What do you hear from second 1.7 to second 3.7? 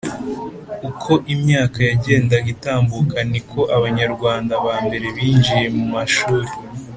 yagendaga itambuka ni ko